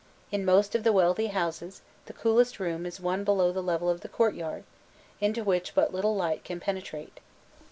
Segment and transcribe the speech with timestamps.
[0.31, 4.01] In most of the wealthy houses, the coolest room is one below the level of
[4.01, 4.63] the courtyard,
[5.19, 7.19] into which but little light can penetrate.